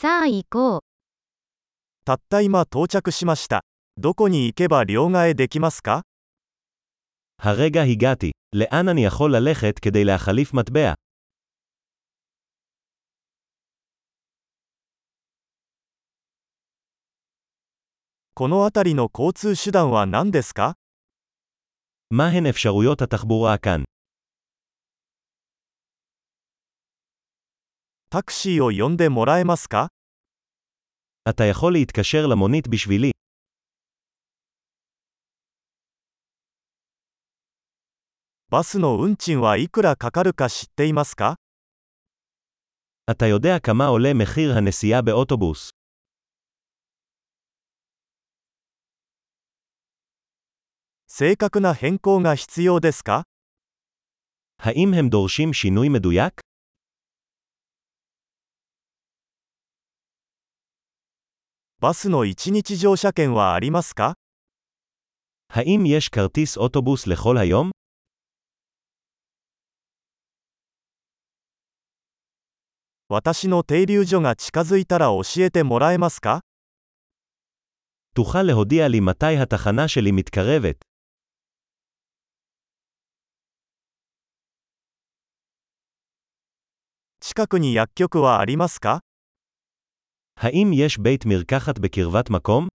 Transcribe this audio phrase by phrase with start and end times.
[0.00, 0.79] さあ行こう。
[2.05, 3.61] たった今到着しました。
[3.97, 6.01] どこに行けば両替できますか
[7.37, 8.31] הרגע הגעתי.
[8.55, 10.93] לאן אני יכול ללכת כדי להחליף מטבע?
[18.33, 20.73] この辺りの交通手段は何ですか
[22.09, 23.83] מהן אפשרויות התחבורה כאן?
[28.10, 29.88] タクシーを呼んでもらえますか
[31.28, 33.12] אתה יכול להתקשר למונית בשבילי.
[38.48, 41.36] バスの運賃はいくらかかるか知っていますか
[43.10, 45.70] אתה יודע כמה עולה מחיר הנסיעה באוטובוס.
[51.08, 53.22] 正確な変更が必要ですか
[54.58, 56.40] האם הם דורשים שינוי מדויק?
[61.80, 64.14] バスの1日乗車券はありますか
[65.48, 67.70] האם יש כרטיס אוטובוס לכל היום?
[73.08, 76.40] 私の停留所が近づいたら教えてもらえますか
[78.14, 80.76] תוכל להודיע לי מתי התחנה שלי מתקרבת.
[87.20, 89.02] 近くに薬局はありますか
[90.40, 92.68] האם יש בית מרקחת בקרבת מקום?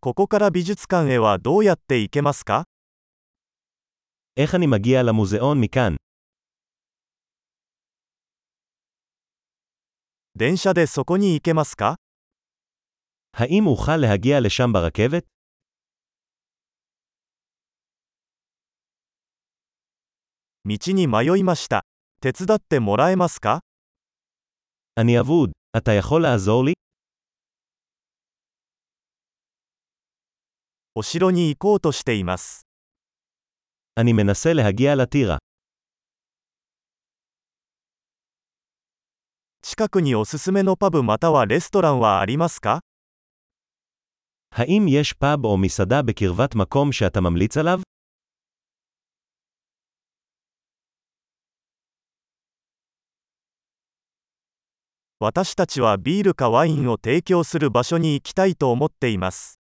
[0.00, 2.64] ここから美術館へはどうやって行けますか
[4.36, 5.96] איך אני מגיע למוזיאון מכאן?
[10.34, 11.96] 電車でそこに行けますか
[13.32, 15.26] האם אוכל להגיע לשם ברכבת?
[20.64, 21.84] 道に迷いました。
[22.24, 23.60] 手伝ってもらえますか
[25.00, 25.52] אני אבוד.
[25.76, 26.74] אתה יכול לעזור לי?
[30.94, 32.66] お城に行こうとしています。
[33.96, 35.38] אני מנסה להגיע לטירה.
[39.62, 42.80] 近くにおすすめのパブまたはレストランはありますか
[44.50, 47.80] האם יש פאב או מסעדה בקרבת מקום שאתה ממליץ עליו?
[55.22, 59.58] 私たちはビールかワインを提供する場所に行きたいと思っています。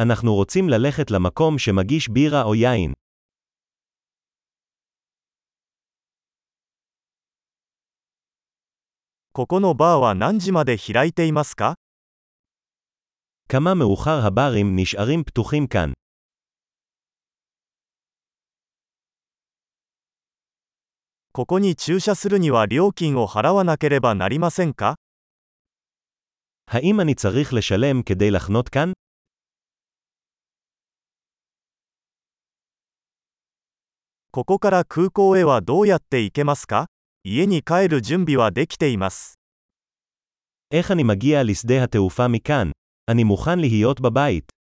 [0.00, 2.94] אנחנו רוצים ללכת למקום שמגיש בירה או יין.
[9.32, 11.76] ここのバーは何時まで開いていますか
[13.48, 15.92] כמה מאוחר הברים נשארים פתוחים כאן.
[21.32, 24.94] ここに駐車するには料金を払わなければなりませんか
[26.66, 28.92] האם אני צריך לשלם כדי לחנות כאן?
[34.30, 36.86] ここから空港へはどうやって行けますか
[37.24, 39.34] 家に帰る準備はできています。
[40.72, 42.70] איך אני מגיע לשדה התעופה מכאן?
[43.10, 44.52] אני מוכן להיות בבית.